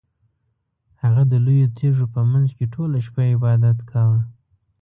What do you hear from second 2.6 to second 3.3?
ټوله شپه